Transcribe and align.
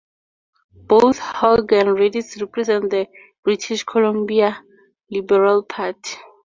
Both 0.73 1.19
Hogg 1.19 1.71
and 1.73 1.89
Redies 1.95 2.41
represent 2.41 2.89
the 2.89 3.05
British 3.43 3.83
Columbia 3.83 4.59
Liberal 5.11 5.61
Party. 5.61 6.17